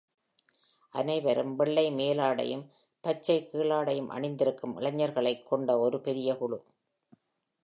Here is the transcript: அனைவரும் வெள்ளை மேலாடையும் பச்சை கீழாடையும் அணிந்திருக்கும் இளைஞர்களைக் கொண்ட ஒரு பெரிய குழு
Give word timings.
அனைவரும் 0.95 1.55
வெள்ளை 1.55 1.85
மேலாடையும் 1.91 2.65
பச்சை 3.03 3.49
கீழாடையும் 3.51 4.09
அணிந்திருக்கும் 4.09 4.75
இளைஞர்களைக் 4.79 5.47
கொண்ட 5.47 5.79
ஒரு 5.79 5.99
பெரிய 6.01 6.35
குழு 6.35 6.59